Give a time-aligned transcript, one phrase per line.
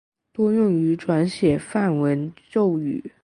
[0.33, 3.11] 多用于转写梵文咒语。